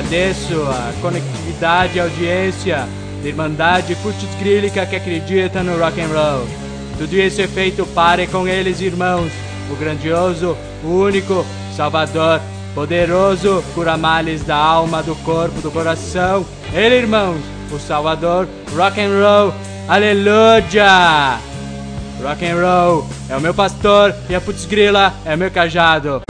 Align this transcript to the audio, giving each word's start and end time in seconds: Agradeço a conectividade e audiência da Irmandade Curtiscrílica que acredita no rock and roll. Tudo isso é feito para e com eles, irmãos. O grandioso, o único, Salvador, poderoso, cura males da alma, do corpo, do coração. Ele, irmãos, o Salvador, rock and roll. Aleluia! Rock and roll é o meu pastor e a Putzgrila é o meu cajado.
Agradeço 0.00 0.62
a 0.62 0.94
conectividade 1.02 1.98
e 1.98 2.00
audiência 2.00 2.88
da 3.22 3.28
Irmandade 3.28 3.94
Curtiscrílica 3.96 4.86
que 4.86 4.96
acredita 4.96 5.62
no 5.62 5.78
rock 5.78 6.00
and 6.00 6.06
roll. 6.06 6.48
Tudo 6.96 7.16
isso 7.16 7.42
é 7.42 7.46
feito 7.46 7.84
para 7.88 8.22
e 8.22 8.26
com 8.26 8.48
eles, 8.48 8.80
irmãos. 8.80 9.30
O 9.70 9.76
grandioso, 9.76 10.56
o 10.82 10.88
único, 10.88 11.44
Salvador, 11.76 12.40
poderoso, 12.74 13.62
cura 13.74 13.98
males 13.98 14.42
da 14.42 14.56
alma, 14.56 15.02
do 15.02 15.14
corpo, 15.16 15.60
do 15.60 15.70
coração. 15.70 16.46
Ele, 16.72 16.94
irmãos, 16.94 17.42
o 17.70 17.78
Salvador, 17.78 18.48
rock 18.74 18.98
and 18.98 19.10
roll. 19.20 19.54
Aleluia! 19.86 21.38
Rock 22.22 22.46
and 22.46 22.54
roll 22.54 23.06
é 23.28 23.36
o 23.36 23.40
meu 23.40 23.52
pastor 23.52 24.14
e 24.30 24.34
a 24.34 24.40
Putzgrila 24.40 25.12
é 25.26 25.34
o 25.34 25.38
meu 25.38 25.50
cajado. 25.50 26.22